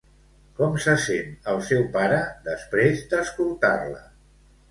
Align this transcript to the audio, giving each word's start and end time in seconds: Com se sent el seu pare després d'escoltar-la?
Com 0.59 0.77
se 0.85 0.93
sent 1.01 1.35
el 1.51 1.59
seu 1.67 1.83
pare 1.97 2.23
després 2.49 3.05
d'escoltar-la? 3.13 4.01